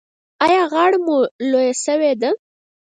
ایا 0.45 0.63
غاړه 0.71 0.99
مو 1.05 1.17
لویه 1.49 1.75
شوې 1.83 2.11
ده؟ 2.21 2.31